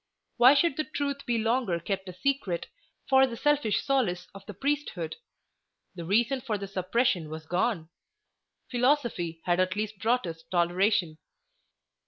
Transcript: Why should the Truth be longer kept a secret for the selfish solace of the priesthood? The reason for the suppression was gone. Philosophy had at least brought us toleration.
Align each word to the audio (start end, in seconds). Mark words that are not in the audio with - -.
Why 0.37 0.55
should 0.55 0.77
the 0.77 0.83
Truth 0.83 1.27
be 1.27 1.37
longer 1.37 1.79
kept 1.79 2.09
a 2.09 2.13
secret 2.13 2.65
for 3.07 3.27
the 3.27 3.37
selfish 3.37 3.83
solace 3.83 4.25
of 4.33 4.43
the 4.47 4.53
priesthood? 4.55 5.17
The 5.93 6.05
reason 6.05 6.41
for 6.41 6.57
the 6.57 6.65
suppression 6.67 7.29
was 7.29 7.45
gone. 7.45 7.87
Philosophy 8.71 9.41
had 9.45 9.59
at 9.59 9.75
least 9.75 9.99
brought 9.99 10.25
us 10.25 10.41
toleration. 10.49 11.19